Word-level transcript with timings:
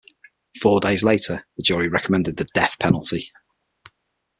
Four 0.59 0.79
days 0.79 1.03
later, 1.03 1.45
the 1.57 1.61
jury 1.61 1.87
recommended 1.87 2.37
the 2.37 2.45
death 2.55 2.77
penalty. 2.79 3.31